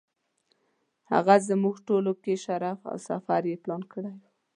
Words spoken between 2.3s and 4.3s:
مشر او سفر یې پلان کړی و.